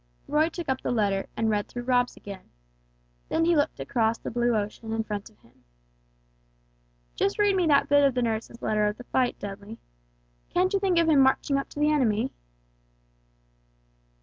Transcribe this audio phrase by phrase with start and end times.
[0.27, 2.49] Roy took up the letter, and read through Rob's again.
[3.29, 5.63] Then he looked across the blue ocean in front of him.
[7.15, 9.77] "Just read me that bit of the nurse's letter of the fight, Dudley.
[10.49, 12.33] Can't you think of him marching up to the enemy?"